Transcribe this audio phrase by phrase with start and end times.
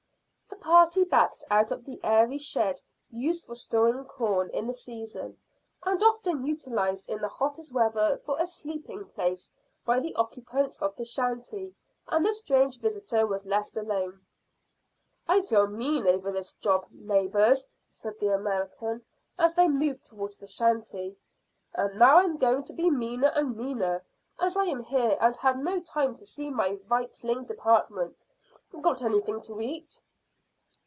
[0.49, 5.37] The party backed out of the airy shed used for storing corn in the season,
[5.83, 9.49] and often utilised in the hottest weather for a sleeping place
[9.85, 11.73] by the occupants of the shanty,
[12.07, 14.23] and the strange visitor was left alone.
[15.27, 19.03] "I feel mean over this job, neighbours," said the American,
[19.39, 21.17] as they moved towards the shanty;
[21.73, 24.03] "and now I'm going to be meaner and meaner,
[24.39, 28.23] as I am here and had no time to see to my vittling department.
[28.79, 29.99] Got anything to eat?"